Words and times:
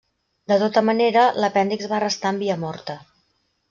De 0.51 0.57
tota 0.63 0.83
manera 0.87 1.27
l'apèndix 1.43 1.93
va 1.95 2.03
restar 2.07 2.35
en 2.35 2.43
via 2.45 2.61
morta. 2.67 3.01